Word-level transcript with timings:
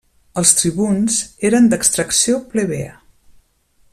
Els 0.41 0.53
tribuns 0.59 1.19
eren 1.51 1.69
d'extracció 1.73 2.41
plebea. 2.55 2.99